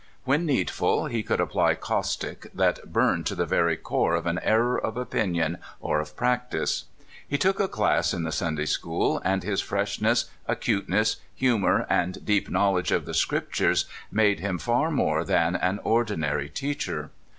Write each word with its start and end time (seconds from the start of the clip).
When 0.23 0.47
needful, 0.47 1.05
he 1.05 1.21
could 1.21 1.39
apply 1.39 1.75
caustic 1.75 2.51
that 2.55 2.91
burned 2.91 3.27
to 3.27 3.35
the 3.35 3.45
very 3.45 3.77
core 3.77 4.15
of 4.15 4.25
an 4.25 4.39
error 4.41 4.75
of 4.75 4.97
opinion 4.97 5.59
or 5.79 5.99
of 5.99 6.15
practice. 6.17 6.85
He 7.27 7.37
took 7.37 7.59
a 7.59 7.67
class 7.67 8.11
in 8.11 8.23
the 8.23 8.31
Sunday 8.31 8.65
school; 8.65 9.21
and 9.23 9.43
his 9.43 9.61
freshness, 9.61 10.25
acute 10.47 10.89
ness, 10.89 11.17
humor, 11.35 11.85
and 11.87 12.25
deep 12.25 12.49
knowledge 12.49 12.91
of 12.91 13.05
the 13.05 13.13
Scrip 13.13 13.51
tures 13.53 13.85
made 14.11 14.39
him 14.39 14.57
far 14.57 14.89
more 14.89 15.23
than 15.23 15.55
an 15.55 15.79
ordinary 15.83 16.49
teacher. 16.49 17.11